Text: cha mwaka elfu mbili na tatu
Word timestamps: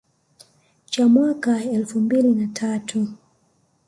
cha 0.85 1.07
mwaka 1.07 1.63
elfu 1.63 1.99
mbili 1.99 2.35
na 2.35 2.47
tatu 2.47 3.07